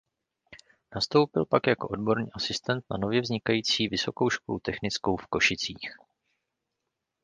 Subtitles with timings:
[0.95, 5.89] Nastoupil pak jako odborný asistent na nově vznikající Vysokou školu technickou v Košicích.